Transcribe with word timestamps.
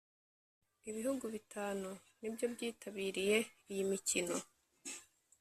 Ibihugu 0.89 1.25
bitanu 1.35 1.89
nibyo 2.19 2.45
byitabiriye 2.53 3.37
iyi 3.71 3.83
mikino 3.91 4.35